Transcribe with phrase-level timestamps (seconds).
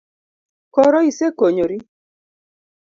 [0.73, 1.77] Koro isekonyori?